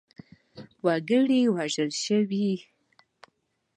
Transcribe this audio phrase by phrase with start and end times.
[0.85, 2.49] وګړي وژل شوي.